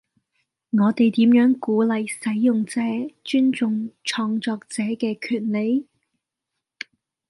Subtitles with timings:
[0.71, 2.81] 我哋點樣鼓勵使用者
[3.23, 5.87] 尊重創作者嘅權利？